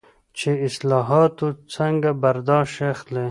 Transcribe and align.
چې 0.37 0.49
له 0.53 0.59
اصطلاحاتو 0.67 1.47
څنګه 1.75 2.09
برداشت 2.23 2.75
اخلي. 2.93 3.19